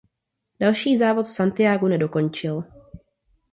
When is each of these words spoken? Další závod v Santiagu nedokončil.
Další 0.59 0.97
závod 0.97 1.27
v 1.27 1.31
Santiagu 1.31 1.87
nedokončil. 1.87 2.63